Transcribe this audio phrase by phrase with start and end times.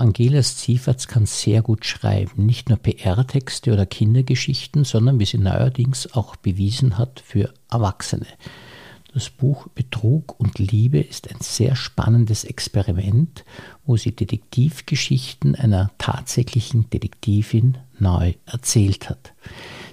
[0.00, 6.14] Angela Zieferts kann sehr gut schreiben, nicht nur PR-Texte oder Kindergeschichten, sondern wie sie neuerdings
[6.14, 8.26] auch bewiesen hat, für Erwachsene.
[9.12, 13.44] Das Buch Betrug und Liebe ist ein sehr spannendes Experiment,
[13.84, 19.34] wo sie Detektivgeschichten einer tatsächlichen Detektivin neu erzählt hat.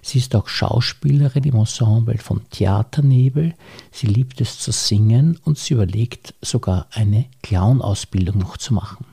[0.01, 3.55] Sie ist auch Schauspielerin im Ensemble von Theaternebel.
[3.91, 9.05] Sie liebt es zu singen und sie überlegt sogar eine Clown-Ausbildung noch zu machen.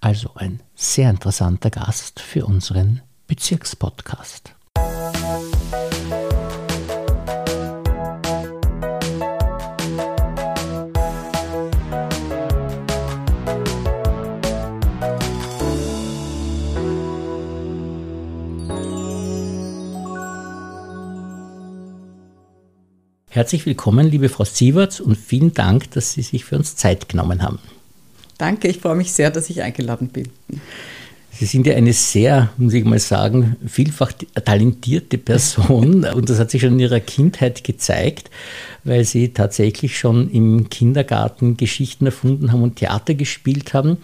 [0.00, 4.54] Also ein sehr interessanter Gast für unseren Bezirkspodcast.
[23.34, 27.42] Herzlich willkommen, liebe Frau Sieverts, und vielen Dank, dass Sie sich für uns Zeit genommen
[27.42, 27.60] haben.
[28.42, 30.28] Danke, ich freue mich sehr, dass ich eingeladen bin.
[31.30, 34.10] Sie sind ja eine sehr, muss ich mal sagen, vielfach
[34.44, 38.32] talentierte Person und das hat sich schon in Ihrer Kindheit gezeigt,
[38.82, 43.98] weil Sie tatsächlich schon im Kindergarten Geschichten erfunden haben und Theater gespielt haben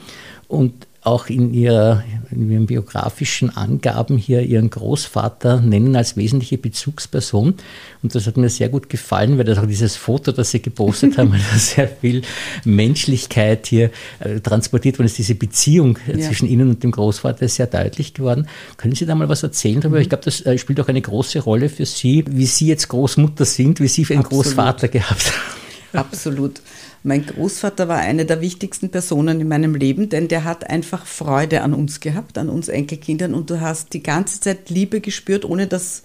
[0.47, 7.55] und auch in, ihrer, in ihren biografischen Angaben hier ihren Großvater nennen als wesentliche Bezugsperson.
[8.03, 11.17] Und das hat mir sehr gut gefallen, weil das auch dieses Foto, das Sie gepostet
[11.17, 12.23] haben, sehr viel
[12.65, 15.19] Menschlichkeit hier äh, transportiert worden ist.
[15.19, 16.27] Diese Beziehung äh, ja.
[16.27, 18.47] zwischen Ihnen und dem Großvater ist sehr deutlich geworden.
[18.77, 19.97] Können Sie da mal was erzählen darüber?
[19.97, 20.03] Mhm.
[20.03, 23.47] Ich glaube, das äh, spielt auch eine große Rolle für Sie, wie Sie jetzt Großmutter
[23.47, 24.45] sind, wie Sie einen Absolut.
[24.45, 25.58] Großvater gehabt haben.
[25.93, 26.61] Absolut.
[27.03, 31.63] Mein Großvater war eine der wichtigsten Personen in meinem Leben, denn der hat einfach Freude
[31.63, 35.67] an uns gehabt, an uns Enkelkindern und du hast die ganze Zeit Liebe gespürt, ohne
[35.67, 36.03] dass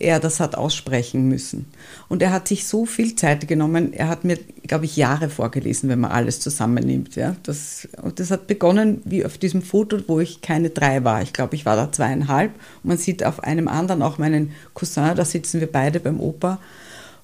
[0.00, 1.66] er das hat aussprechen müssen.
[2.08, 3.92] Und er hat sich so viel Zeit genommen.
[3.92, 7.16] Er hat mir, glaube ich, Jahre vorgelesen, wenn man alles zusammennimmt.
[7.16, 11.22] Ja, das, und das hat begonnen wie auf diesem Foto, wo ich keine drei war.
[11.22, 12.52] Ich glaube, ich war da zweieinhalb.
[12.82, 16.58] Und man sieht auf einem anderen auch meinen Cousin, da sitzen wir beide beim Opa.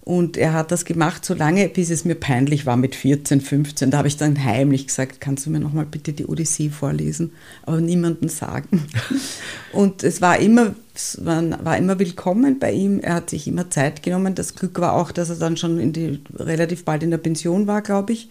[0.07, 3.91] Und er hat das gemacht so lange, bis es mir peinlich war mit 14, 15.
[3.91, 7.33] Da habe ich dann heimlich gesagt, kannst du mir nochmal bitte die Odyssee vorlesen,
[7.65, 8.85] aber niemandem sagen.
[9.73, 10.77] Und es war immer,
[11.21, 13.01] man war immer willkommen bei ihm.
[13.01, 14.37] Er hat sich immer Zeit genommen.
[14.37, 17.83] Das Glück war auch, dass er dann schon die, relativ bald in der Pension war,
[17.83, 18.29] glaube ich.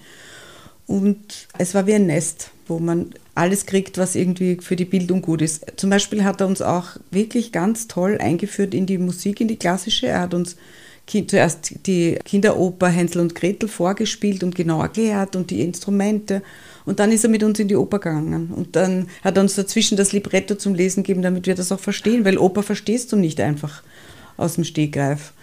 [0.88, 5.22] Und es war wie ein Nest, wo man alles kriegt, was irgendwie für die Bildung
[5.22, 5.66] gut ist.
[5.76, 9.58] Zum Beispiel hat er uns auch wirklich ganz toll eingeführt in die Musik, in die
[9.58, 10.08] klassische.
[10.08, 10.56] Er hat uns
[11.08, 16.42] zuerst die Kinderoper Hänsel und Gretel vorgespielt und genau erklärt und die Instrumente.
[16.86, 18.52] Und dann ist er mit uns in die Oper gegangen.
[18.56, 21.80] Und dann hat er uns dazwischen das Libretto zum Lesen gegeben, damit wir das auch
[21.80, 23.84] verstehen, weil Oper verstehst du nicht einfach
[24.38, 25.34] aus dem Stegreif.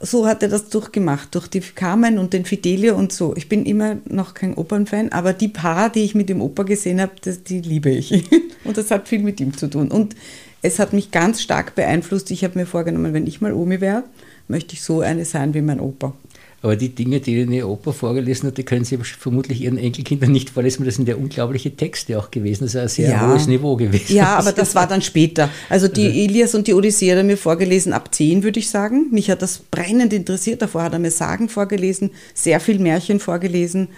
[0.00, 3.34] So hat er das durchgemacht, durch die Carmen und den Fidelio und so.
[3.36, 7.00] Ich bin immer noch kein Opernfan, aber die paar, die ich mit dem Oper gesehen
[7.00, 8.12] habe, die liebe ich.
[8.64, 9.90] Und das hat viel mit ihm zu tun.
[9.90, 10.14] Und
[10.60, 12.30] es hat mich ganz stark beeinflusst.
[12.30, 14.04] Ich habe mir vorgenommen, wenn ich mal Omi wäre,
[14.48, 16.14] möchte ich so eine sein wie mein Opa.
[16.60, 20.50] Aber die Dinge, die Ihre Opa vorgelesen hat, die können Sie vermutlich Ihren Enkelkindern nicht
[20.50, 22.64] vorlesen, weil das sind ja unglaubliche Texte auch gewesen.
[22.64, 23.28] Das ist ein sehr ja.
[23.28, 24.16] hohes Niveau gewesen.
[24.16, 25.50] Ja, aber das war dann später.
[25.68, 29.06] Also die Elias und die Odyssee hat er mir vorgelesen ab zehn, würde ich sagen.
[29.12, 30.60] Mich hat das brennend interessiert.
[30.60, 33.88] Davor hat er mir Sagen vorgelesen, sehr viel Märchen vorgelesen.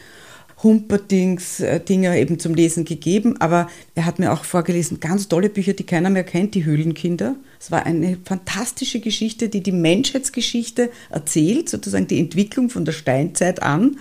[0.62, 5.48] Humperdings äh, Dinge eben zum Lesen gegeben, aber er hat mir auch vorgelesen ganz tolle
[5.48, 7.36] Bücher, die keiner mehr kennt, die Höhlenkinder.
[7.58, 13.62] Es war eine fantastische Geschichte, die die Menschheitsgeschichte erzählt, sozusagen die Entwicklung von der Steinzeit
[13.62, 13.96] an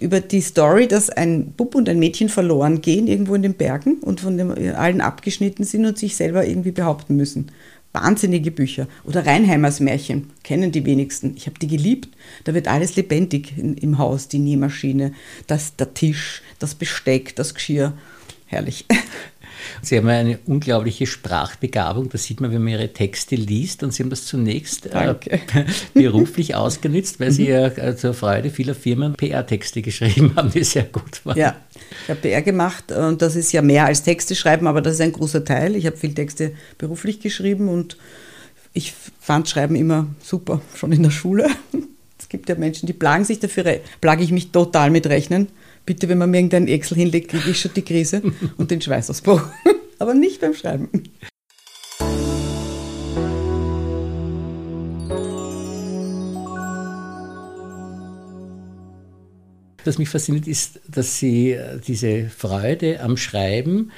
[0.00, 3.98] über die Story, dass ein Bub und ein Mädchen verloren gehen irgendwo in den Bergen
[4.00, 7.50] und von dem allen abgeschnitten sind und sich selber irgendwie behaupten müssen.
[7.92, 8.86] Wahnsinnige Bücher.
[9.04, 11.34] Oder Reinheimers Märchen, kennen die wenigsten.
[11.36, 12.08] Ich habe die geliebt.
[12.44, 15.12] Da wird alles lebendig in, im Haus, die Nähmaschine,
[15.46, 17.94] das, der Tisch, das Besteck, das Geschirr.
[18.50, 18.84] Herrlich.
[19.82, 23.84] Sie haben eine unglaubliche Sprachbegabung, das sieht man, wenn man Ihre Texte liest.
[23.84, 25.14] Und Sie haben das zunächst äh,
[25.94, 30.82] beruflich ausgenützt, weil Sie ja äh, zur Freude vieler Firmen PR-Texte geschrieben haben, die sehr
[30.82, 31.38] gut waren.
[31.38, 31.56] Ja,
[32.02, 35.00] ich habe PR gemacht und das ist ja mehr als Texte schreiben, aber das ist
[35.00, 35.76] ein großer Teil.
[35.76, 37.96] Ich habe viele Texte beruflich geschrieben und
[38.72, 41.48] ich fand Schreiben immer super, schon in der Schule.
[42.18, 45.48] Es gibt ja Menschen, die plagen sich dafür, plage ich mich total mit Rechnen
[45.86, 48.22] bitte, wenn man mir irgendeinen Excel hinlegt, kriege ich schon die Krise
[48.56, 49.42] und den Schweißausbruch.
[49.98, 50.88] Aber nicht beim Schreiben.
[59.84, 63.90] Was mich fasziniert ist, dass Sie äh, diese Freude am Schreiben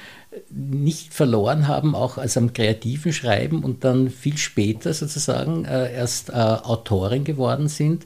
[0.49, 6.29] nicht verloren haben, auch als am kreativen Schreiben und dann viel später sozusagen äh, erst
[6.29, 8.05] äh, Autorin geworden sind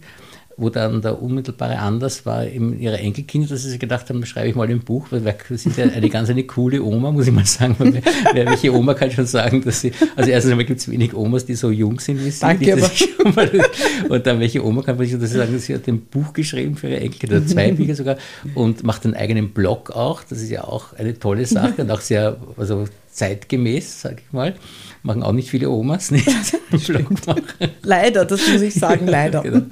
[0.57, 4.49] wo dann der unmittelbare Anlass war, eben ihre Enkelkinder, dass sie sich gedacht haben, schreibe
[4.49, 7.33] ich mal ein Buch, weil wir sind ja eine ganz eine coole Oma, muss ich
[7.33, 7.75] mal sagen.
[8.33, 11.45] Wer welche Oma kann schon sagen, dass sie, also erstens einmal gibt es wenig Omas,
[11.45, 12.39] die so jung sind wie sie.
[12.39, 14.09] Danke, aber.
[14.09, 17.01] und dann welche Oma kann man schon sagen, sie hat ein Buch geschrieben für ihre
[17.01, 18.17] Enkelkinder, zwei Bücher sogar,
[18.55, 22.01] und macht einen eigenen Blog auch, das ist ja auch eine tolle Sache und auch
[22.01, 24.55] sehr, also zeitgemäß, sage ich mal.
[25.03, 26.27] Machen auch nicht viele Omas, nicht?
[27.83, 29.41] leider, das muss ich sagen, leider.
[29.41, 29.65] genau.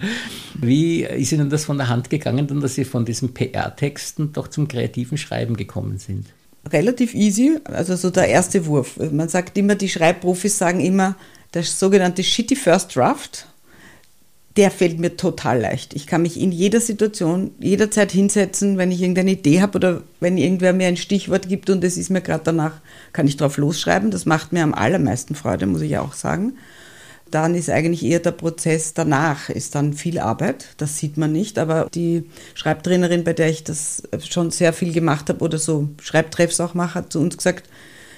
[0.55, 4.47] Wie ist Ihnen das von der Hand gegangen, dann, dass Sie von diesen PR-Texten doch
[4.47, 6.27] zum kreativen Schreiben gekommen sind?
[6.71, 8.97] Relativ easy, also so der erste Wurf.
[9.11, 11.15] Man sagt immer, die Schreibprofis sagen immer,
[11.51, 13.47] das sogenannte Shitty First Draft
[14.57, 15.93] der fällt mir total leicht.
[15.93, 20.37] Ich kann mich in jeder Situation jederzeit hinsetzen, wenn ich irgendeine Idee habe oder wenn
[20.37, 22.79] irgendwer mir ein Stichwort gibt und es ist mir gerade danach,
[23.11, 24.11] kann ich drauf losschreiben.
[24.11, 26.53] Das macht mir am allermeisten Freude, muss ich auch sagen.
[27.31, 31.57] Dann ist eigentlich eher der Prozess danach, ist dann viel Arbeit, das sieht man nicht,
[31.57, 36.61] aber die Schreibtrainerin, bei der ich das schon sehr viel gemacht habe oder so Schreibtreffs
[36.61, 37.67] auch mache, hat zu uns gesagt,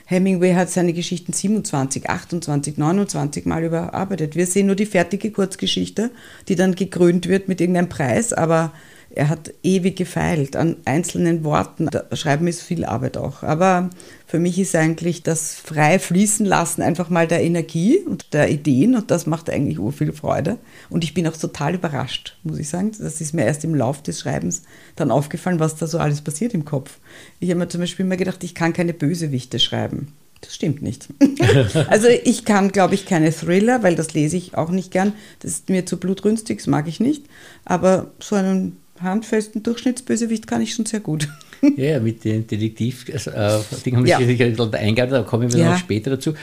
[0.10, 4.38] Hemingway hat seine Geschichten 27, 28, 29 Mal überarbeitet.
[4.38, 6.12] Wir sehen nur die fertige Kurzgeschichte,
[6.48, 8.72] die dann gekrönt wird mit irgendeinem Preis, aber
[9.18, 11.90] er hat ewig gefeilt an einzelnen Worten.
[12.14, 13.42] Schreiben ist viel Arbeit auch.
[13.42, 13.90] Aber
[14.28, 18.96] für mich ist eigentlich das frei fließen lassen einfach mal der Energie und der Ideen
[18.96, 20.58] und das macht eigentlich ur viel Freude.
[20.92, 22.92] Und ich bin auch total überrascht, muss ich sagen.
[23.00, 24.62] Das ist mir erst im Lauf des Schreibens
[24.96, 27.00] dann aufgefallen, was da so alles passiert im Kopf.
[27.40, 30.14] Ich habe mir zum Beispiel immer gedacht, ich kann keine Bösewichte schreiben.
[30.42, 31.08] Das stimmt nicht.
[31.90, 35.14] also ich kann, glaube ich, keine Thriller, weil das lese ich auch nicht gern.
[35.40, 37.26] Das ist mir zu blutrünstig, das mag ich nicht.
[37.66, 41.28] Aber so einen handfesten Durchschnittsbösewicht kann ich schon sehr gut.
[41.76, 44.20] Ja, mit den Detektiv-Ding äh, haben ja.
[44.20, 45.72] Sie sich eingearbeitet, da kommen wir ja.
[45.72, 46.34] noch später dazu.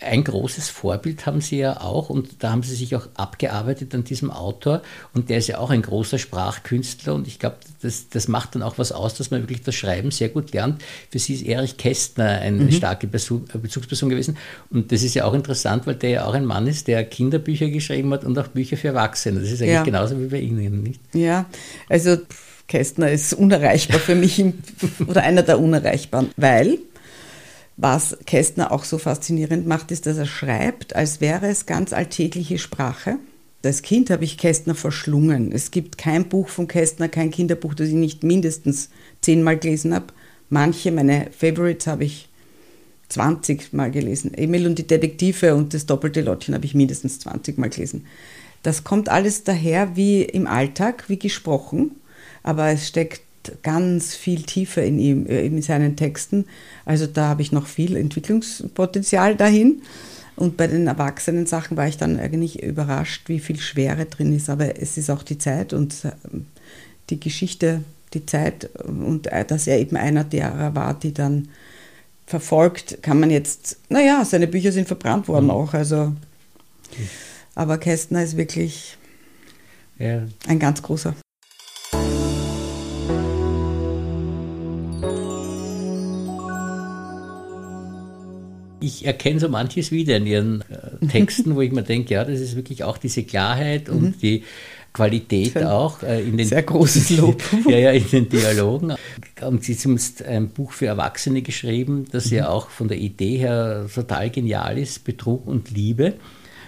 [0.00, 4.04] Ein großes Vorbild haben Sie ja auch und da haben Sie sich auch abgearbeitet an
[4.04, 4.82] diesem Autor
[5.14, 8.62] und der ist ja auch ein großer Sprachkünstler und ich glaube, das, das macht dann
[8.62, 10.82] auch was aus, dass man wirklich das Schreiben sehr gut lernt.
[11.10, 12.72] Für Sie ist Erich Kästner eine mhm.
[12.72, 14.36] starke Bezugsperson gewesen
[14.70, 17.68] und das ist ja auch interessant, weil der ja auch ein Mann ist, der Kinderbücher
[17.68, 19.40] geschrieben hat und auch Bücher für Erwachsene.
[19.40, 19.84] Das ist eigentlich ja.
[19.84, 21.00] genauso wie bei Ihnen, nicht?
[21.12, 21.46] Ja,
[21.88, 22.18] also
[22.68, 24.42] Kästner ist unerreichbar für mich
[25.06, 26.78] oder einer der unerreichbaren, weil
[27.76, 32.58] was Kästner auch so faszinierend macht, ist, dass er schreibt, als wäre es ganz alltägliche
[32.58, 33.18] Sprache.
[33.64, 35.50] Als Kind habe ich Kästner verschlungen.
[35.50, 38.90] Es gibt kein Buch von Kästner, kein Kinderbuch, das ich nicht mindestens
[39.22, 40.06] zehnmal gelesen habe.
[40.50, 42.28] Manche, meine Favorites, habe ich
[43.08, 44.34] 20 Mal gelesen.
[44.34, 48.06] Emil und die Detektive und das doppelte Lottchen habe ich mindestens 20 Mal gelesen.
[48.62, 51.92] Das kommt alles daher wie im Alltag, wie gesprochen
[52.44, 53.22] aber es steckt
[53.62, 56.46] ganz viel Tiefe in ihm, äh, in seinen Texten.
[56.84, 59.82] Also da habe ich noch viel Entwicklungspotenzial dahin.
[60.36, 64.50] Und bei den erwachsenen Sachen war ich dann eigentlich überrascht, wie viel Schwere drin ist.
[64.50, 66.46] Aber es ist auch die Zeit und ähm,
[67.10, 67.82] die Geschichte,
[68.14, 71.48] die Zeit und äh, dass er eben einer derer war, die dann
[72.26, 75.50] verfolgt, kann man jetzt, naja, seine Bücher sind verbrannt worden mhm.
[75.50, 75.74] auch.
[75.74, 76.12] Also,
[77.54, 78.96] aber Kästner ist wirklich
[79.98, 80.22] ja.
[80.46, 81.14] ein ganz großer.
[88.94, 92.40] Ich erkenne so manches wieder in ihren äh, Texten, wo ich mir denke, ja, das
[92.40, 94.18] ist wirklich auch diese Klarheit und mhm.
[94.20, 94.44] die
[94.92, 97.42] Qualität auch äh, in den sehr großes Lob.
[97.68, 98.94] ja, ja, in den Dialogen.
[99.42, 102.36] Und sie haben ein Buch für Erwachsene geschrieben, das mhm.
[102.36, 106.14] ja auch von der Idee her total genial ist, Betrug und Liebe.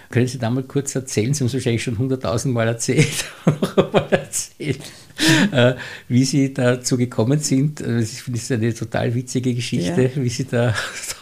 [0.09, 1.33] Können Sie da mal kurz erzählen?
[1.33, 3.25] Sie haben es wahrscheinlich schon hunderttausend Mal erzählt.
[3.45, 4.79] mal erzählt.
[5.51, 5.75] Äh,
[6.07, 7.79] wie Sie dazu gekommen sind.
[7.79, 10.23] Ich finde es eine total witzige Geschichte, ja.
[10.23, 10.73] wie Sie da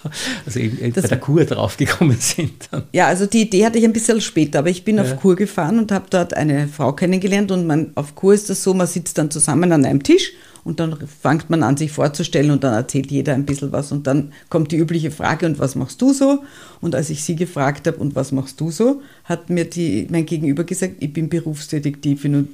[0.45, 2.69] also eben bei der Kur drauf gekommen sind.
[2.91, 5.03] Ja, also die Idee hatte ich ein bisschen später, aber ich bin ja.
[5.03, 8.63] auf Kur gefahren und habe dort eine Frau kennengelernt und man, auf Kur ist das
[8.63, 10.33] so, man sitzt dann zusammen an einem Tisch
[10.63, 14.07] und dann fängt man an, sich vorzustellen und dann erzählt jeder ein bisschen was und
[14.07, 16.43] dann kommt die übliche Frage, und was machst du so?
[16.81, 20.25] Und als ich sie gefragt habe, und was machst du so, hat mir die, mein
[20.25, 22.53] Gegenüber gesagt, ich bin Berufsdetektivin und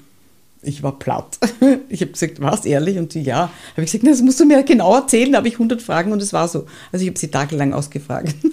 [0.61, 1.37] ich war platt.
[1.89, 2.97] Ich habe gesagt, was, ehrlich?
[2.97, 3.51] Und sie, ja.
[3.73, 5.31] Habe ich gesagt, das musst du mir genau erzählen.
[5.31, 6.65] Da habe ich 100 Fragen und es war so.
[6.91, 8.35] Also ich habe sie tagelang ausgefragt.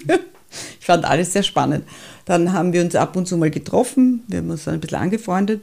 [0.81, 1.85] Ich fand alles sehr spannend.
[2.25, 4.23] Dann haben wir uns ab und zu mal getroffen.
[4.29, 5.61] Wir haben uns dann ein bisschen angefreundet.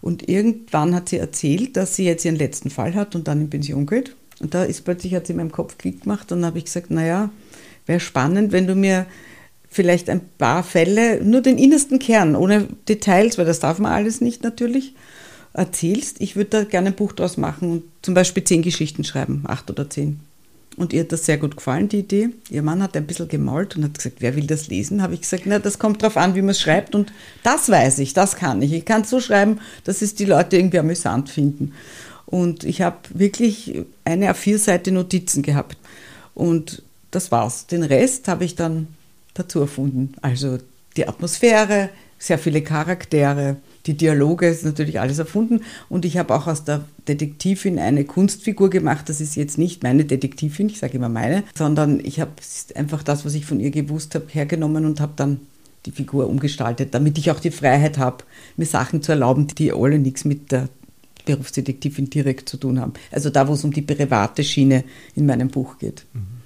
[0.00, 3.48] Und irgendwann hat sie erzählt, dass sie jetzt ihren letzten Fall hat und dann in
[3.48, 4.16] Pension geht.
[4.40, 6.32] Und da ist plötzlich, hat sie in meinem Kopf Klick gemacht.
[6.32, 7.30] Und dann habe ich gesagt, naja,
[7.86, 9.06] wäre spannend, wenn du mir
[9.68, 14.20] vielleicht ein paar Fälle, nur den innersten Kern, ohne Details, weil das darf man alles
[14.20, 14.94] nicht natürlich,
[15.54, 16.20] erzählst.
[16.20, 19.70] Ich würde da gerne ein Buch draus machen und zum Beispiel zehn Geschichten schreiben, acht
[19.70, 20.20] oder zehn.
[20.76, 22.30] Und ihr hat das sehr gut gefallen, die Idee.
[22.50, 25.02] Ihr Mann hat ein bisschen gemalt und hat gesagt, wer will das lesen?
[25.02, 26.96] Habe ich gesagt, na, das kommt darauf an, wie man es schreibt.
[26.96, 27.12] Und
[27.44, 28.72] das weiß ich, das kann ich.
[28.72, 31.72] Ich kann es so schreiben, dass es die Leute irgendwie amüsant finden.
[32.26, 35.76] Und ich habe wirklich eine A4-Seite Notizen gehabt.
[36.34, 36.82] Und
[37.12, 37.68] das war's.
[37.68, 38.88] Den Rest habe ich dann
[39.34, 40.14] dazu erfunden.
[40.22, 40.58] Also
[40.96, 45.60] die Atmosphäre, sehr viele Charaktere, die Dialoge, ist natürlich alles erfunden.
[45.88, 49.08] Und ich habe auch aus der Detektivin eine Kunstfigur gemacht.
[49.08, 52.32] Das ist jetzt nicht meine Detektivin, ich sage immer meine, sondern ich habe
[52.74, 55.40] einfach das, was ich von ihr gewusst habe, hergenommen und habe dann
[55.86, 58.24] die Figur umgestaltet, damit ich auch die Freiheit habe,
[58.56, 60.68] mir Sachen zu erlauben, die alle nichts mit der
[61.26, 62.94] Berufsdetektivin direkt zu tun haben.
[63.10, 66.04] Also da, wo es um die private Schiene in meinem Buch geht.
[66.14, 66.43] Mhm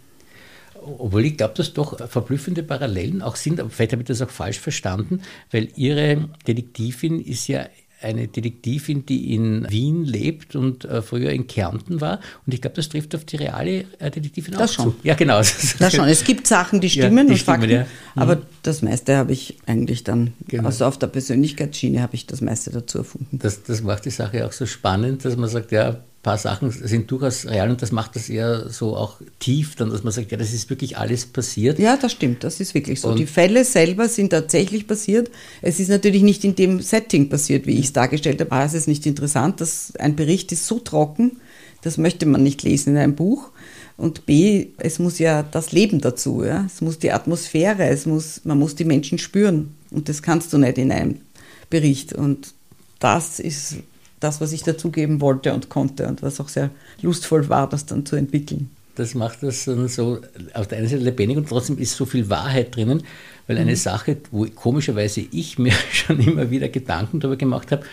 [0.98, 4.30] obwohl ich glaube, dass doch verblüffende Parallelen auch sind, aber vielleicht habe ich das auch
[4.30, 7.66] falsch verstanden, weil Ihre Detektivin ist ja
[8.00, 12.20] eine Detektivin, die in Wien lebt und äh, früher in Kärnten war.
[12.46, 14.84] Und ich glaube, das trifft auf die reale äh, Detektivin das auch schon.
[14.92, 14.96] zu.
[15.02, 15.38] Ja, genau.
[15.38, 16.08] Das schon.
[16.08, 17.82] Es gibt Sachen, die stimmen ja, die und stimmen, Fakten, ja.
[17.82, 18.22] mhm.
[18.22, 20.66] aber das meiste habe ich eigentlich dann, genau.
[20.66, 23.38] also auf der Persönlichkeitsschiene habe ich das meiste dazu erfunden.
[23.38, 27.10] Das, das macht die Sache auch so spannend, dass man sagt, ja, paar Sachen sind
[27.10, 30.36] durchaus real und das macht das eher so auch tief, dann, dass man sagt, ja,
[30.36, 31.78] das ist wirklich alles passiert.
[31.78, 33.08] Ja, das stimmt, das ist wirklich so.
[33.08, 35.30] Und die Fälle selber sind tatsächlich passiert.
[35.62, 38.52] Es ist natürlich nicht in dem Setting passiert, wie ich es dargestellt habe.
[38.52, 41.38] A, es ist nicht interessant, dass ein Bericht ist so trocken,
[41.82, 43.50] das möchte man nicht lesen in einem Buch.
[43.96, 46.64] Und B, es muss ja das Leben dazu, ja?
[46.66, 49.74] es muss die Atmosphäre, es muss, man muss die Menschen spüren.
[49.90, 51.20] Und das kannst du nicht in einem
[51.70, 52.12] Bericht.
[52.12, 52.54] Und
[53.00, 53.76] das ist
[54.20, 56.70] das, was ich dazugeben wollte und konnte und was auch sehr
[57.02, 58.70] lustvoll war, das dann zu entwickeln.
[58.96, 60.18] Das macht das dann so
[60.54, 63.04] auf der einen Seite lebendig und trotzdem ist so viel Wahrheit drinnen,
[63.46, 63.76] weil eine mhm.
[63.76, 67.84] Sache, wo komischerweise ich mir schon immer wieder Gedanken darüber gemacht habe,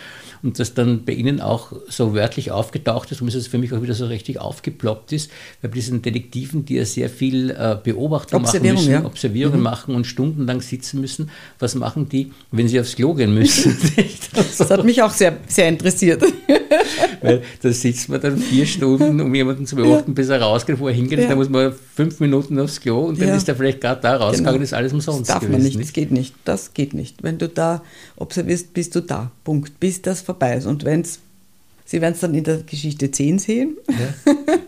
[0.46, 3.82] und das dann bei Ihnen auch so wörtlich aufgetaucht ist und es für mich auch
[3.82, 5.28] wieder so richtig aufgeploppt ist,
[5.60, 9.04] bei diesen Detektiven, die ja sehr viel äh, Beobachtung machen müssen, ja.
[9.04, 9.64] Observierungen mhm.
[9.64, 11.30] machen und stundenlang sitzen müssen.
[11.58, 13.76] Was machen die, wenn sie aufs Klo gehen müssen?
[14.32, 16.22] das hat mich auch sehr, sehr interessiert.
[17.22, 20.14] Weil da sitzt man dann vier Stunden, um jemanden zu beobachten, ja.
[20.14, 21.18] bis er rausgeht, wo er hingeht.
[21.18, 21.28] Ja.
[21.28, 24.54] Da muss man fünf Minuten aufs Klo und dann ist er vielleicht gerade da rausgegangen,
[24.54, 24.64] genau.
[24.64, 25.22] ist alles umsonst.
[25.22, 26.34] Das darf gewesen, man nicht, das geht nicht.
[26.44, 27.22] Das geht nicht.
[27.22, 27.82] Wenn du da
[28.16, 29.32] observierst, bist du da.
[29.44, 29.80] Punkt.
[29.80, 30.66] Bis das vorbei ist.
[30.66, 31.20] Und wenn es,
[31.84, 34.34] Sie werden es dann in der Geschichte 10 sehen, ja.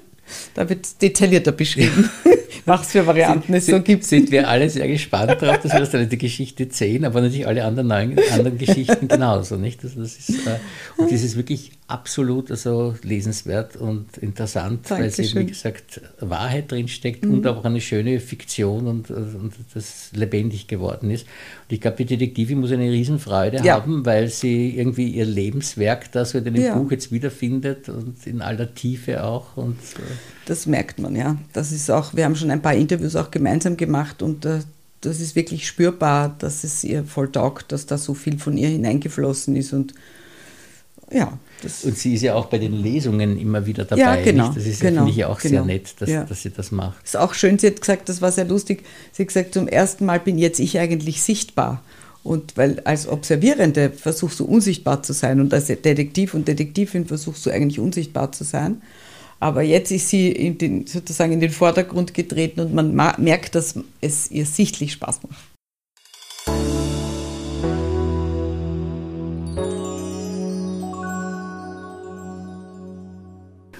[0.54, 2.32] da wird es detaillierter beschrieben, ja.
[2.64, 4.04] was für Varianten es so gibt.
[4.04, 7.20] Sind wir alle sehr gespannt darauf, dass wir das dann in der Geschichte 10, aber
[7.20, 9.56] natürlich alle anderen, anderen Geschichten genauso.
[9.56, 9.82] Nicht?
[9.82, 10.58] Also das ist, äh,
[10.96, 14.98] und das ist wirklich absolut also lesenswert und interessant, Dankeschön.
[14.98, 17.32] weil es wie gesagt Wahrheit drinsteckt mhm.
[17.32, 21.22] und auch eine schöne Fiktion und, und, das lebendig geworden ist.
[21.22, 23.76] Und ich glaube, die Detektivin muss eine Riesenfreude ja.
[23.76, 26.76] haben, weil sie irgendwie ihr Lebenswerk da so in dem ja.
[26.76, 29.56] Buch jetzt wiederfindet und in aller Tiefe auch.
[29.56, 30.02] Und, äh
[30.44, 31.38] das merkt man, ja.
[31.54, 34.60] Das ist auch, wir haben schon ein paar Interviews auch gemeinsam gemacht und äh,
[35.00, 38.68] das ist wirklich spürbar, dass es ihr voll taugt, dass da so viel von ihr
[38.68, 39.94] hineingeflossen ist und
[41.10, 41.38] ja.
[41.62, 44.00] und sie ist ja auch bei den Lesungen immer wieder dabei.
[44.00, 44.46] Ja, genau.
[44.48, 44.58] Nicht?
[44.58, 45.52] Das ist, genau, finde ich ja auch genau.
[45.52, 46.24] sehr nett, dass, ja.
[46.24, 47.02] dass sie das macht.
[47.02, 48.84] Das ist auch schön, sie hat gesagt, das war sehr lustig.
[49.12, 51.82] Sie hat gesagt, zum ersten Mal bin jetzt ich eigentlich sichtbar.
[52.24, 57.46] Und weil als Observierende versuchst du unsichtbar zu sein und als Detektiv und Detektivin versuchst
[57.46, 58.82] du eigentlich unsichtbar zu sein.
[59.40, 63.76] Aber jetzt ist sie in den, sozusagen in den Vordergrund getreten und man merkt, dass
[64.00, 65.47] es ihr sichtlich Spaß macht.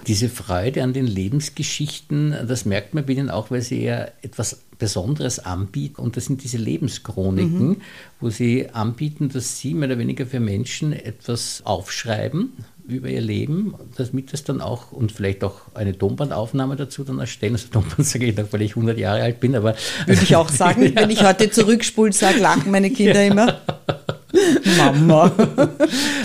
[0.09, 4.63] Diese Freude an den Lebensgeschichten, das merkt man bei Ihnen auch, weil Sie ja etwas
[4.79, 6.01] Besonderes anbieten.
[6.01, 7.81] Und das sind diese Lebenschroniken, mhm.
[8.21, 12.53] wo Sie anbieten, dass Sie mehr oder weniger für Menschen etwas aufschreiben
[12.89, 17.53] über ihr Leben, damit das dann auch und vielleicht auch eine Tonbandaufnahme dazu dann erstellen.
[17.53, 19.77] Also Tonband sage ich noch, weil ich 100 Jahre alt bin, aber...
[20.07, 21.03] Würde ich auch sagen, ja.
[21.03, 23.31] wenn ich heute zurückspule, sage, lachen meine Kinder ja.
[23.31, 23.61] immer.
[24.77, 25.33] Mama,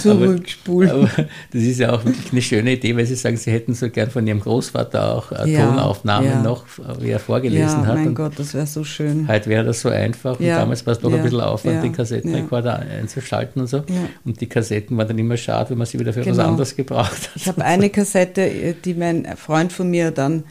[0.01, 0.89] zurückspulen.
[0.91, 3.73] Aber, aber, das ist ja auch wirklich eine schöne Idee, weil Sie sagen, Sie hätten
[3.73, 6.41] so gern von Ihrem Großvater auch äh, ja, Tonaufnahmen ja.
[6.41, 6.65] noch,
[6.99, 7.95] wie er vorgelesen ja, hat.
[7.95, 9.27] mein Gott, das wäre so schön.
[9.27, 12.79] Heute wäre das so einfach und damals war es doch ein bisschen Aufwand, den Kassettenrekorder
[12.79, 13.83] einzuschalten und so.
[14.25, 16.37] Und die Kassetten waren dann immer schade, wenn man sie wieder für genau.
[16.37, 17.35] was anderes gebraucht hat.
[17.35, 20.43] Ich habe eine Kassette, die mein Freund von mir dann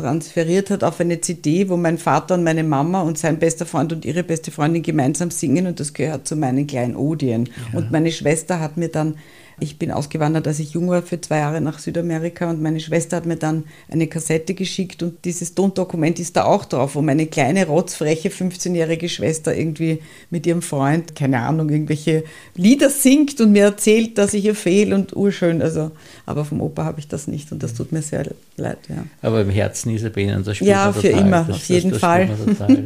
[0.00, 3.92] transferiert hat auf eine CD, wo mein Vater und meine Mama und sein bester Freund
[3.92, 7.48] und ihre beste Freundin gemeinsam singen und das gehört zu meinen kleinen Odien.
[7.72, 7.78] Ja.
[7.78, 9.16] Und meine Schwester hat mir dann
[9.60, 13.18] Ich bin ausgewandert, als ich jung war, für zwei Jahre nach Südamerika und meine Schwester
[13.18, 17.26] hat mir dann eine Kassette geschickt und dieses Tondokument ist da auch drauf, wo meine
[17.26, 20.00] kleine, rotzfreche 15-jährige Schwester irgendwie
[20.30, 22.24] mit ihrem Freund, keine Ahnung, irgendwelche
[22.54, 25.62] Lieder singt und mir erzählt, dass ich ihr fehl und urschön.
[25.62, 25.90] Also,
[26.26, 28.26] aber vom Opa habe ich das nicht und das tut mir sehr
[28.56, 28.78] leid.
[28.88, 29.04] Ja.
[29.22, 31.26] Aber im Herzen ist er bei Ihnen, das spielt Ja, für total.
[31.26, 32.28] immer, das, auf jeden das, das Fall.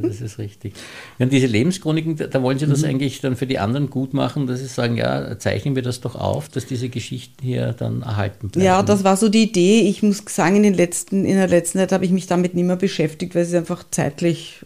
[0.03, 0.75] das ist richtig.
[1.19, 2.89] Und diese Lebenschroniken, da wollen Sie das mhm.
[2.89, 6.15] eigentlich dann für die anderen gut machen, dass Sie sagen, ja, zeichnen wir das doch
[6.15, 8.65] auf, dass diese Geschichten hier dann erhalten bleiben.
[8.65, 9.83] Ja, das war so die Idee.
[9.83, 12.65] Ich muss sagen, in, den letzten, in der letzten Zeit habe ich mich damit nicht
[12.65, 14.65] mehr beschäftigt, weil es ist einfach zeitlich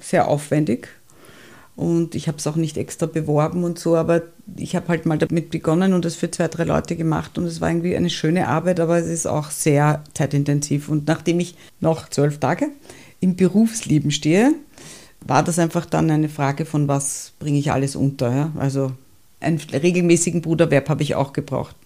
[0.00, 0.88] sehr aufwendig.
[1.76, 4.22] Und ich habe es auch nicht extra beworben und so, aber
[4.56, 7.60] ich habe halt mal damit begonnen und das für zwei, drei Leute gemacht und es
[7.60, 10.88] war irgendwie eine schöne Arbeit, aber es ist auch sehr zeitintensiv.
[10.88, 12.70] Und nachdem ich noch zwölf Tage
[13.20, 14.54] im Berufsleben stehe,
[15.20, 18.34] war das einfach dann eine Frage von, was bringe ich alles unter.
[18.34, 18.52] Ja?
[18.58, 18.92] Also
[19.40, 21.76] einen regelmäßigen Bruderwerb habe ich auch gebraucht.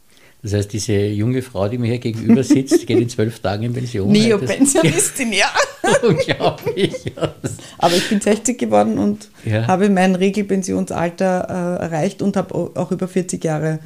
[0.42, 3.72] Das heißt, diese junge Frau, die mir hier gegenüber sitzt, geht in zwölf Tagen in
[3.74, 4.10] Pension.
[4.10, 5.52] Neopensionistin, ja.
[6.02, 6.94] Unglaublich.
[7.14, 7.34] Ja.
[7.78, 9.66] Aber ich bin 60 geworden und ja.
[9.66, 13.80] habe mein Regelpensionsalter äh, erreicht und habe auch über 40 Jahre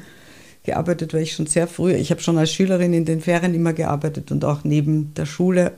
[0.63, 3.73] gearbeitet, weil ich schon sehr früh, ich habe schon als Schülerin in den Ferien immer
[3.73, 5.73] gearbeitet und auch neben der Schule,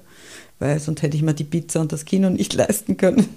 [0.60, 3.28] weil sonst hätte ich mir die Pizza und das Kino nicht leisten können.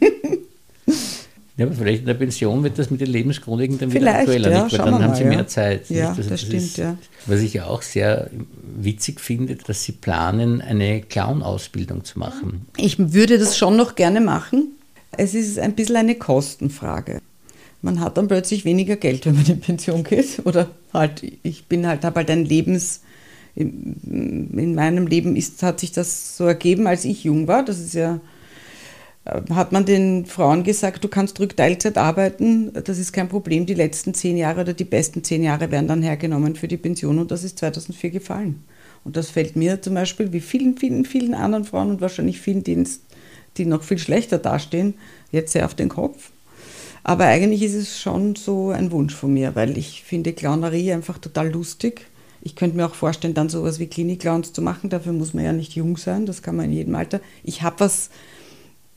[1.57, 4.64] Ja, aber vielleicht in der Pension wird das mit den Lebenschroniken dann wieder aktueller, ja,
[4.64, 4.78] nicht?
[4.78, 5.90] weil dann haben mal, sie mehr Zeit.
[5.90, 6.97] Ja, also das, das, stimmt, ist, ja.
[7.26, 8.30] Was ich auch sehr
[8.80, 12.66] witzig finde, dass sie planen, eine Clown-Ausbildung zu machen.
[12.76, 14.69] Ich würde das schon noch gerne machen.
[15.12, 17.21] Es ist ein bisschen eine Kostenfrage.
[17.83, 20.40] Man hat dann plötzlich weniger Geld, wenn man in Pension geht.
[20.45, 23.00] Oder halt, ich bin halt, habe halt ein Lebens,
[23.57, 27.64] in meinem Leben ist, hat sich das so ergeben, als ich jung war.
[27.64, 28.21] Das ist ja
[29.24, 31.54] hat man den Frauen gesagt, du kannst ruhig
[31.96, 35.88] arbeiten, das ist kein Problem, die letzten zehn Jahre oder die besten zehn Jahre werden
[35.88, 38.64] dann hergenommen für die Pension und das ist 2004 gefallen.
[39.04, 42.64] Und das fällt mir zum Beispiel, wie vielen, vielen, vielen anderen Frauen und wahrscheinlich vielen,
[42.64, 44.94] die noch viel schlechter dastehen,
[45.32, 46.30] jetzt sehr auf den Kopf.
[47.02, 51.18] Aber eigentlich ist es schon so ein Wunsch von mir, weil ich finde Clownerie einfach
[51.18, 52.06] total lustig.
[52.42, 54.90] Ich könnte mir auch vorstellen, dann sowas wie Klinik-Clowns zu machen.
[54.90, 57.20] Dafür muss man ja nicht jung sein, das kann man in jedem Alter.
[57.42, 58.10] Ich habe was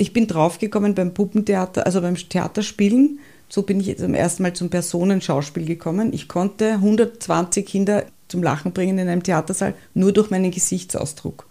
[0.04, 3.20] ich bin draufgekommen beim Puppentheater, also beim Theaterspielen.
[3.48, 6.12] So bin ich jetzt zum ersten Mal zum Personenschauspiel gekommen.
[6.12, 11.48] Ich konnte 120 Kinder zum Lachen bringen in einem Theatersaal, nur durch meinen Gesichtsausdruck.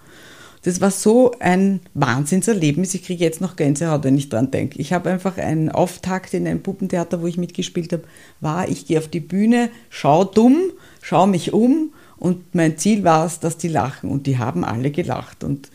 [0.65, 2.93] Das war so ein Wahnsinnserlebnis.
[2.93, 4.79] Ich kriege jetzt noch Gänsehaut, wenn ich dran denke.
[4.81, 8.05] Ich habe einfach einen Auftakt in einem Puppentheater, wo ich mitgespielt habe,
[8.41, 10.59] war, ich gehe auf die Bühne, schau dumm,
[11.01, 14.91] schau mich um und mein Ziel war es, dass die lachen und die haben alle
[14.91, 15.71] gelacht und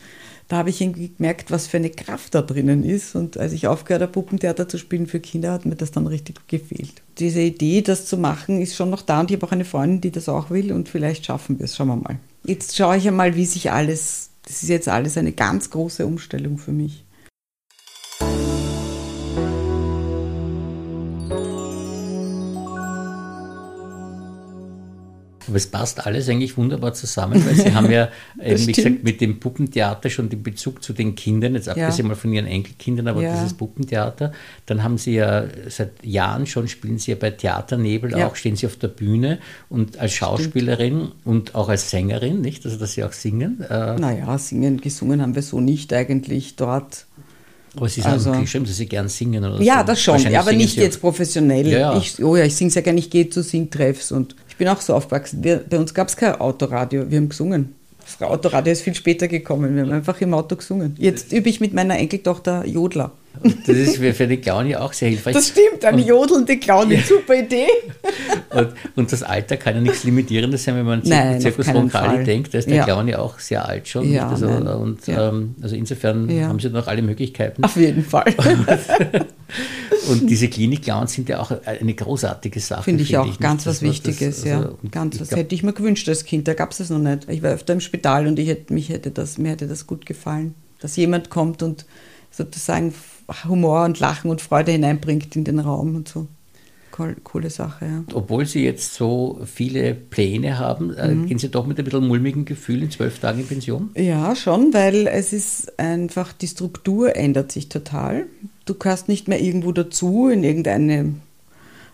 [0.48, 3.14] da habe ich irgendwie gemerkt, was für eine Kraft da drinnen ist.
[3.14, 6.48] Und als ich aufgehört habe, Puppentheater zu spielen für Kinder, hat mir das dann richtig
[6.48, 7.02] gefehlt.
[7.18, 10.00] Diese Idee, das zu machen, ist schon noch da und ich habe auch eine Freundin,
[10.00, 11.76] die das auch will und vielleicht schaffen wir es.
[11.76, 12.18] Schauen wir mal.
[12.44, 16.56] Jetzt schaue ich einmal, wie sich alles, das ist jetzt alles eine ganz große Umstellung
[16.56, 17.04] für mich.
[25.48, 28.08] Aber es passt alles eigentlich wunderbar zusammen, weil Sie haben ja,
[28.42, 32.08] eben, wie gesagt, mit dem Puppentheater schon den Bezug zu den Kindern, jetzt abgesehen ja.
[32.08, 33.34] mal von Ihren Enkelkindern, aber ja.
[33.34, 34.32] dieses Puppentheater.
[34.66, 38.26] Dann haben Sie ja seit Jahren schon, spielen Sie ja bei Theaternebel ja.
[38.26, 41.14] auch, stehen Sie auf der Bühne und als Schauspielerin Stimmt.
[41.24, 42.64] und auch als Sängerin, nicht?
[42.66, 43.62] Also, dass Sie auch singen.
[43.62, 47.06] Äh, naja, singen, gesungen haben wir so nicht eigentlich dort.
[47.76, 49.86] Aber Sie sagen also, geschrieben, dass Sie gern singen oder Ja, so.
[49.86, 51.66] das schon, aber nicht jetzt professionell.
[51.68, 51.98] Ja, ja.
[51.98, 54.94] Ich, oh ja, ich singe sehr gerne, ich gehe zu Singtreffs und bin auch so
[54.94, 55.42] aufgewachsen.
[55.42, 57.74] Wir, bei uns gab es kein Autoradio, wir haben gesungen.
[58.00, 60.96] Das Autoradio ist viel später gekommen, wir haben einfach im Auto gesungen.
[60.98, 63.12] Jetzt übe ich mit meiner Enkeltochter Jodler.
[63.66, 65.34] Das ist für eine Clownie auch sehr hilfreich.
[65.34, 67.02] Das stimmt, eine jodelnde Clownie, ja.
[67.02, 67.66] super Idee.
[68.50, 72.54] Und, und, das Alter kann ja nichts Limitierendes sein, wenn man an Zirkus Roncalli denkt,
[72.54, 72.84] da ist der ja.
[72.84, 74.10] Clown ja auch sehr alt schon.
[74.10, 77.62] Ja, also, und, ähm, also insofern haben sie noch alle Möglichkeiten.
[77.62, 78.34] Auf jeden Fall.
[78.38, 78.66] Und,
[80.08, 82.84] und diese Klinik-Clowns sind ja auch eine großartige Sache.
[82.84, 84.90] Finde ich auch, ich ganz was, was Wichtiges, das, also, ja.
[84.90, 87.28] Ganz, das hätte ich mir gewünscht als Kind, da gab es das noch nicht.
[87.28, 90.06] Ich war öfter im Spital und ich hätte, mich hätte das, mir hätte das gut
[90.06, 91.84] gefallen, dass jemand kommt und
[92.30, 92.94] sozusagen
[93.46, 96.26] Humor und Lachen und Freude hineinbringt in den Raum und so.
[97.22, 98.04] Coole Sache, ja.
[98.12, 101.26] Obwohl Sie jetzt so viele Pläne haben, äh, mhm.
[101.26, 103.90] gehen Sie doch mit ein bisschen mulmigen Gefühl in zwölf Tagen in Pension?
[103.94, 108.26] Ja, schon, weil es ist einfach, die Struktur ändert sich total.
[108.64, 111.14] Du gehörst nicht mehr irgendwo dazu in irgendeine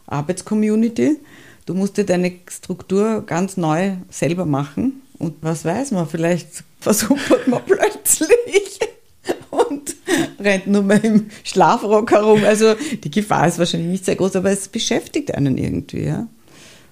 [0.06, 1.18] Arbeitscommunity.
[1.66, 5.02] Du musst dir deine Struktur ganz neu selber machen.
[5.18, 8.80] Und was weiß man, vielleicht versucht man plötzlich
[10.44, 12.44] rennt nur mal im Schlafrock herum.
[12.44, 16.28] Also die Gefahr ist wahrscheinlich nicht sehr groß, aber es beschäftigt einen irgendwie, ja?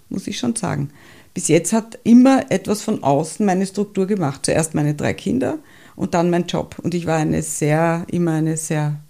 [0.08, 0.90] muss ich schon sagen.
[1.34, 4.44] bis jetzt hat immer etwas von außen meine Struktur gemacht.
[4.44, 5.58] Zuerst meine drei Kinder
[5.96, 6.76] und dann mein Job.
[6.82, 9.00] Und ich war eine sehr, immer eine sehr,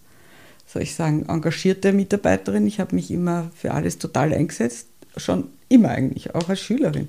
[0.67, 2.67] soll ich sagen, engagierte Mitarbeiterin.
[2.67, 7.09] Ich habe mich immer für alles total eingesetzt, schon immer eigentlich, auch als Schülerin.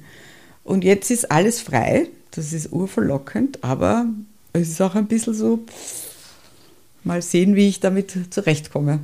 [0.64, 4.08] Und jetzt ist alles frei, das ist urverlockend, aber
[4.54, 5.66] es ist auch ein bisschen so,
[7.06, 9.00] mal sehen, wie ich damit zurechtkomme.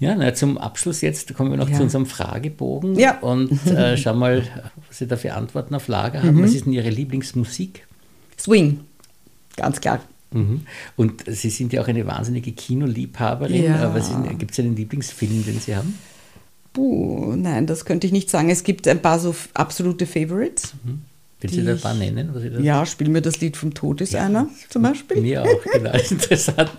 [0.00, 1.76] Ja, na, zum Abschluss jetzt kommen wir noch Ja.
[1.76, 3.18] zu unserem Fragebogen Ja.
[3.20, 4.42] und äh, schauen mal,
[4.88, 6.36] was Sie da für Antworten auf Lager haben.
[6.36, 6.42] Mhm.
[6.44, 7.86] Was ist denn Ihre Lieblingsmusik?
[8.38, 8.80] Swing,
[9.56, 10.00] ganz klar.
[10.32, 10.62] Mhm.
[10.96, 13.64] Und Sie sind ja auch eine wahnsinnige Kinoliebhaberin.
[13.64, 13.88] Ja.
[14.36, 15.94] Gibt es einen Lieblingsfilm, den Sie haben?
[16.74, 18.50] Puh, nein, das könnte ich nicht sagen.
[18.50, 20.74] Es gibt ein paar so absolute Favorites.
[21.40, 22.30] Wenn Die Sie da ein paar nennen?
[22.62, 25.20] Ja, spiel mir das Lied vom Tod ist einer zum Beispiel.
[25.20, 25.92] Mir auch, genau.
[25.92, 26.70] Interessant.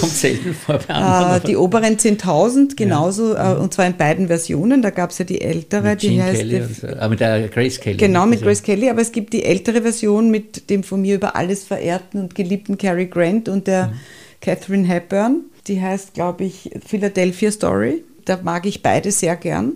[0.00, 1.42] Kommt selten vor bei Äh, anderen.
[1.46, 4.82] die oberen 10.000 genauso, äh, und zwar in beiden Versionen.
[4.82, 6.86] Da gab es ja die ältere, mit die Gene heißt Kelly so.
[6.88, 7.96] Ah, mit der Grace Kelly.
[7.98, 11.16] Genau, mit Also, Grace Kelly, aber es gibt die ältere Version mit dem von mir
[11.16, 13.92] über alles verehrten und geliebten Cary Grant und der
[14.40, 15.42] Catherine Hepburn.
[15.66, 18.02] Die heißt, glaube ich, Philadelphia Story.
[18.24, 19.74] Da mag ich beide sehr gern.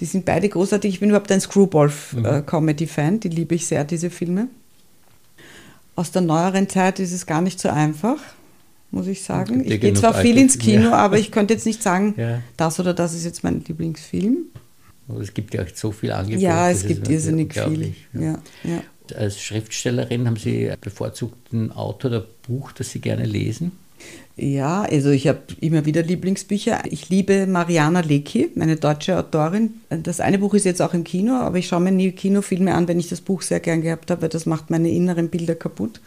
[0.00, 0.94] Die sind beide großartig.
[0.94, 3.20] Ich bin überhaupt ein Screwball-Comedy-Fan.
[3.20, 4.48] Die liebe ich sehr, diese Filme.
[5.94, 8.16] Aus der neueren Zeit ist es gar nicht so einfach,
[8.90, 9.62] muss ich sagen.
[9.64, 10.58] ja Ich gehe zwar viel ins.
[10.58, 12.40] Kino, aber ich könnte jetzt nicht sagen, Ja.
[12.56, 14.46] das oder das ist jetzt mein Lieblingsfilm.
[15.08, 16.40] Aber es gibt ja auch so viel Angebot.
[16.40, 17.94] Ja, es gibt irrsinnig viel.
[18.14, 18.82] Ja, ja.
[19.16, 23.72] Als Schriftstellerin haben Sie bevorzugt einen Autor oder Buch, das Sie gerne lesen?
[24.36, 26.84] Ja, also ich habe immer wieder Lieblingsbücher.
[26.90, 29.80] Ich liebe Mariana Lecki, eine deutsche Autorin.
[29.90, 32.88] Das eine Buch ist jetzt auch im Kino, aber ich schaue mir nie Kinofilme an,
[32.88, 36.00] wenn ich das Buch sehr gern gehabt habe, weil das macht meine inneren Bilder kaputt.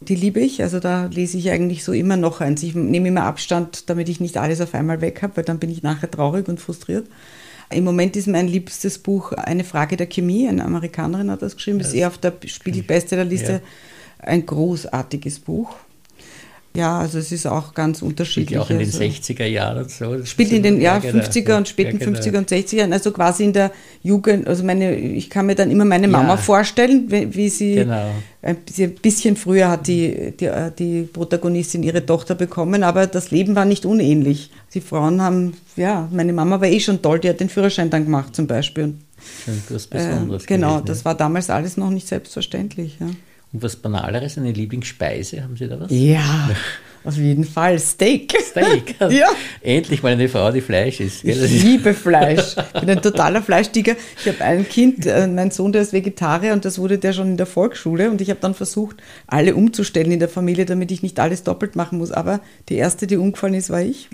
[0.00, 2.64] Die liebe ich, also da lese ich eigentlich so immer noch eins.
[2.64, 5.70] Ich nehme immer Abstand, damit ich nicht alles auf einmal weg habe, weil dann bin
[5.70, 7.06] ich nachher traurig und frustriert.
[7.70, 10.48] Im Moment ist mein liebstes Buch Eine Frage der Chemie.
[10.48, 13.52] Eine Amerikanerin hat das geschrieben, ist eher auf der Spiegelbestsellerliste.
[13.52, 13.60] Ja.
[14.18, 15.76] Ein großartiges Buch.
[16.74, 18.50] Ja, also es ist auch ganz Spielt unterschiedlich.
[18.56, 18.98] ja auch in den also.
[19.00, 20.14] 60er Jahren so.
[20.16, 21.22] Das Spielt in den ja, genau.
[21.22, 22.18] 50er und späten Ja, genau.
[22.18, 25.84] 50er und 60er, also quasi in der Jugend, also meine, ich kann mir dann immer
[25.84, 26.36] meine Mama Ja.
[26.38, 28.06] vorstellen, wie, wie sie Genau.
[28.40, 28.56] ein
[29.02, 33.66] bisschen, früher hat die, die, äh, die Protagonistin ihre Tochter bekommen, aber das Leben war
[33.66, 34.50] nicht unähnlich.
[34.72, 38.04] Die Frauen haben, ja, meine Mama war eh schon toll, die hat den Führerschein dann
[38.04, 38.84] gemacht zum Beispiel.
[38.84, 38.98] Und,
[39.44, 40.46] Schon was äh, Besonderes.
[40.46, 42.96] genau, gewesen, das war damals alles noch nicht selbstverständlich.
[42.98, 43.08] Ja.
[43.52, 45.90] Und was Banaleres, eine Lieblingsspeise, haben Sie da was?
[45.90, 46.50] Ja,
[47.04, 47.78] auf jeden Fall.
[47.78, 48.32] Steak.
[48.40, 48.94] Steak.
[49.10, 49.26] Ja.
[49.60, 51.22] Endlich mal eine Frau, die Fleisch isst.
[51.22, 51.36] gell?
[51.44, 52.56] Ich ist- liebe Fleisch.
[52.74, 53.94] Ich bin ein totaler Fleischtiger.
[54.20, 57.28] Ich habe ein Kind, äh, mein Sohn, der ist Vegetarier und das wurde der schon
[57.28, 61.02] in der Volksschule und ich habe dann versucht, alle umzustellen in der Familie, damit ich
[61.02, 62.10] nicht alles doppelt machen muss.
[62.10, 64.08] Aber die erste, die umgefallen ist, war ich.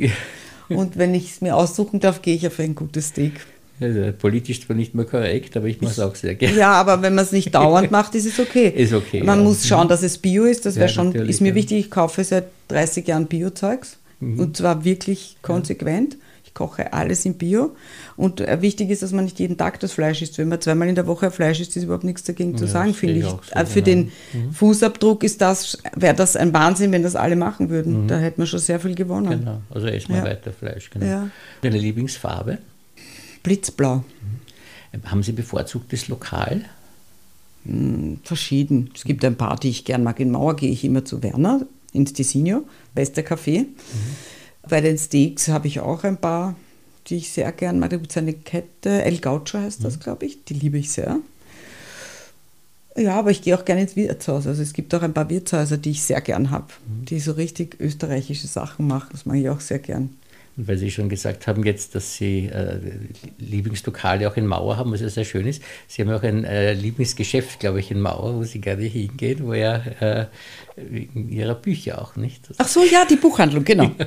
[0.68, 3.34] Und wenn ich es mir aussuchen darf, gehe ich auf ein gutes Steak.
[3.80, 6.56] Also, politisch zwar nicht mehr korrekt, aber ich mache es auch sehr gerne.
[6.56, 8.68] Ja, aber wenn man es nicht dauernd macht, ist es okay.
[8.76, 9.44] Ist okay, Man ja.
[9.44, 10.66] muss schauen, dass es Bio ist.
[10.66, 11.54] Das Ja, wäre schon, ist mir ja.
[11.54, 11.78] wichtig.
[11.78, 16.16] Ich kaufe seit 30 Jahren Bio-Zeugs und zwar wirklich konsequent.
[16.44, 17.76] Ich koche alles in Bio.
[18.16, 20.38] Und äh, wichtig ist, dass man nicht jeden Tag das Fleisch isst.
[20.38, 23.20] Wenn man zweimal in der Woche Fleisch isst, ist überhaupt nichts dagegen zu sagen, finde
[23.20, 24.08] ich so, Äh, Für genau.
[24.40, 28.08] den Fußabdruck ist das, wäre das ein Wahnsinn, wenn das alle machen würden.
[28.08, 29.38] Da hätte man schon sehr viel gewonnen.
[29.40, 30.90] Genau, also essen wir weiter Fleisch.
[30.90, 31.28] Genau.
[31.62, 32.58] Deine Lieblingsfarbe?
[33.48, 34.04] Blitzblau.
[35.06, 36.66] Haben Sie bevorzugtes Lokal?
[38.24, 38.90] verschieden.
[38.94, 40.20] Es gibt ein paar, die ich gern mag.
[40.20, 43.66] In Mauer gehe ich immer zu Werner ins Tisinio, bester Kaffee.
[44.68, 46.56] Bei den Steaks habe ich auch ein paar,
[47.06, 47.90] die ich sehr gern mag.
[47.90, 50.44] Da gibt es eine Kette, El Gaucho heißt das, glaube ich.
[50.44, 51.18] Die liebe ich sehr.
[52.96, 54.46] Ja, aber ich gehe auch gerne ins Wirtshaus.
[54.46, 57.80] Also es gibt auch ein paar Wirtshäuser, die ich sehr gern habe, die so richtig
[57.80, 59.08] österreichische Sachen machen.
[59.12, 60.10] Das mag ich auch sehr gern.
[60.58, 62.80] Und weil Sie schon gesagt haben jetzt, dass Sie äh,
[63.38, 65.62] Lieblingslokale auch in Mauer haben, was ja sehr schön ist.
[65.86, 69.54] Sie haben auch ein äh, Lieblingsgeschäft, glaube ich, in Mauer, wo Sie gerne hingehen, wo
[69.54, 70.26] ja äh,
[70.76, 72.48] wegen Ihrer Bücher auch nicht.
[72.58, 73.90] Ach so, ja, die Buchhandlung, genau.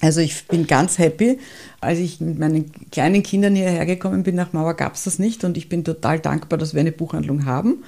[0.00, 1.40] Also ich bin ganz happy.
[1.80, 5.42] Als ich mit meinen kleinen Kindern hierher gekommen bin nach Mauer, gab es das nicht
[5.42, 7.82] und ich bin total dankbar, dass wir eine Buchhandlung haben.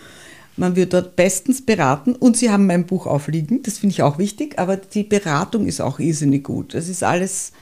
[0.57, 4.18] Man wird dort bestens beraten und sie haben mein Buch aufliegen, das finde ich auch
[4.18, 6.75] wichtig, aber die Beratung ist auch irrsinnig gut.
[6.75, 7.53] Es ist alles,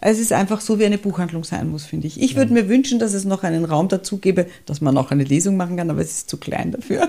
[0.00, 2.20] es ist einfach so, wie eine Buchhandlung sein muss, finde ich.
[2.20, 5.24] Ich würde mir wünschen, dass es noch einen Raum dazu gäbe, dass man auch eine
[5.24, 7.08] Lesung machen kann, aber es ist zu klein dafür.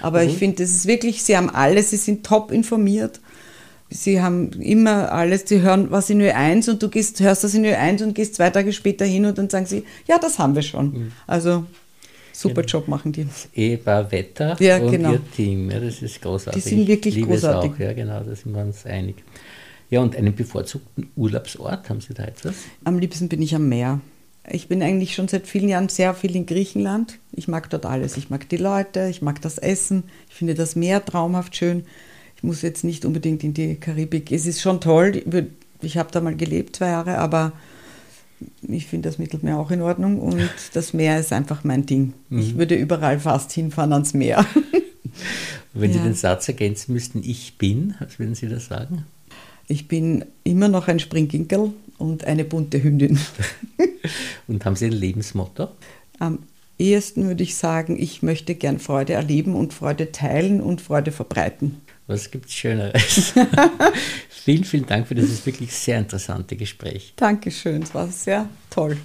[0.00, 3.20] Aber ich finde, es ist wirklich, sie haben alles, sie sind top informiert.
[3.90, 7.64] Sie haben immer alles, sie hören was in Ö1 und du gehst, hörst das in
[7.64, 10.62] Ö1 und gehst zwei Tage später hin und dann sagen sie, ja, das haben wir
[10.62, 11.12] schon.
[11.26, 11.64] Also
[12.32, 13.26] super Job machen die.
[13.54, 15.12] Ehepaar Wetter Ja, und genau.
[15.12, 15.70] ihr Team.
[15.70, 16.62] Ja, das ist großartig.
[16.62, 17.70] Die sind wirklich großartig.
[17.72, 17.80] Es auch.
[17.80, 19.16] Ja, genau, da sind wir uns einig.
[19.94, 22.56] Ja, und einen bevorzugten Urlaubsort, haben Sie da etwas?
[22.82, 24.00] Am liebsten bin ich am Meer.
[24.50, 27.20] Ich bin eigentlich schon seit vielen Jahren sehr viel in Griechenland.
[27.30, 28.16] Ich mag dort alles.
[28.16, 30.02] Ich mag die Leute, ich mag das Essen.
[30.28, 31.84] Ich finde das Meer traumhaft schön.
[32.34, 34.32] Ich muss jetzt nicht unbedingt in die Karibik.
[34.32, 35.22] Es ist schon toll.
[35.80, 37.52] Ich habe da mal gelebt, zwei Jahre, aber
[38.62, 42.14] ich finde das Mittelmeer auch in Ordnung und das Meer ist einfach mein Ding.
[42.30, 42.38] Mhm.
[42.40, 44.44] Ich würde überall fast hinfahren ans Meer.
[45.72, 45.98] Wenn ja.
[45.98, 49.06] Sie den Satz ergänzen müssten, ich bin, was würden Sie da sagen?
[49.68, 53.18] Ich bin immer noch ein Springginkel und eine bunte Hündin.
[54.46, 55.68] und haben Sie ein Lebensmotto?
[56.18, 56.40] Am
[56.78, 61.80] ehesten würde ich sagen, ich möchte gern Freude erleben und Freude teilen und Freude verbreiten.
[62.06, 63.32] Was gibt es Schöneres?
[64.28, 67.14] vielen, vielen Dank für dieses wirklich sehr interessante Gespräch.
[67.16, 68.98] Dankeschön, es war sehr toll.